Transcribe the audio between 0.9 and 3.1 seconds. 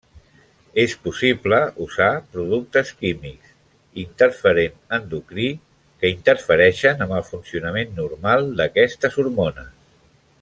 possible usar productes